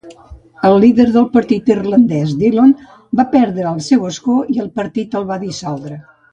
[0.69, 2.73] El líder del partit irlandès, Dillon,
[3.21, 6.05] va perdre el seu escó i el partit es va dissoldre.